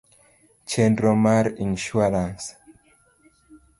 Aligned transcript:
Chenro 0.69 1.11
mar 1.25 1.45
insuarans 1.65 2.43